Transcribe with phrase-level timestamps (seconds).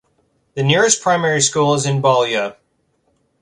[0.55, 2.55] The nearest primary school is in Boulia.